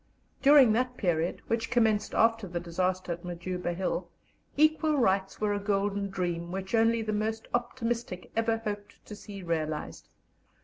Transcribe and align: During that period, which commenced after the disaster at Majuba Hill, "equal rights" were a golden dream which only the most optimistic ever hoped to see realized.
During 0.41 0.73
that 0.73 0.97
period, 0.97 1.43
which 1.45 1.69
commenced 1.69 2.15
after 2.15 2.47
the 2.47 2.59
disaster 2.59 3.11
at 3.11 3.23
Majuba 3.23 3.75
Hill, 3.75 4.09
"equal 4.57 4.97
rights" 4.97 5.39
were 5.39 5.53
a 5.53 5.59
golden 5.59 6.09
dream 6.09 6.51
which 6.51 6.73
only 6.73 7.03
the 7.03 7.13
most 7.13 7.47
optimistic 7.53 8.31
ever 8.35 8.57
hoped 8.57 9.05
to 9.05 9.15
see 9.15 9.43
realized. 9.43 10.09